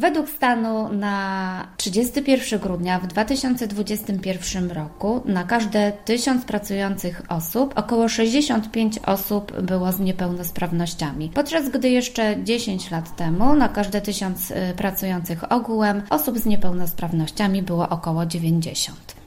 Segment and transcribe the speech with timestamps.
[0.00, 8.98] Według stanu na 31 grudnia w 2021 roku na każde 1000 pracujących osób około 65
[8.98, 15.52] osób było z niepełnosprawnościami, podczas gdy jeszcze 10 lat temu na każde 1000 y, pracujących
[15.52, 19.19] ogółem osób z niepełnosprawnościami było około 90.